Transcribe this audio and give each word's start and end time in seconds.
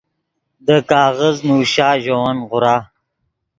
دے 0.65 0.77
کاغذ 0.89 1.35
نوشا 1.47 1.89
ژے 2.03 2.15
ون 2.21 2.37
غورا 2.49 2.75